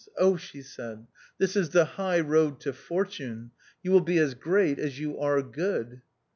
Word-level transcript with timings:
"Oh," 0.17 0.35
she 0.35 0.63
said," 0.63 1.05
this 1.37 1.55
is 1.55 1.69
the 1.69 1.85
high 1.85 2.21
road 2.21 2.59
to 2.61 2.73
fortune. 2.73 3.51
You 3.83 3.91
will 3.91 4.01
be 4.01 4.17
as 4.17 4.33
great 4.33 4.79
as 4.79 4.99
you 4.99 5.19
are 5.19 5.43
good." 5.43 6.01